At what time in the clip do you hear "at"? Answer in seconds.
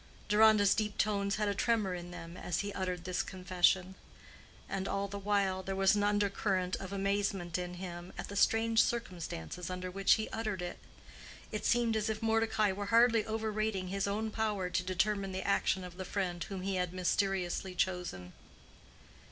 8.17-8.27